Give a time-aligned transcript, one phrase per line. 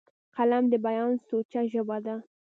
[0.35, 2.15] قلم د بیان سوچه ژبه ده